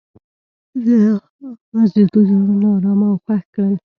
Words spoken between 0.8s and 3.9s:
د لمحه اواز د دوی زړونه ارامه او خوښ کړل.